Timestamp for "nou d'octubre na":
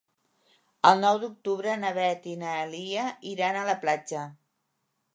1.03-1.93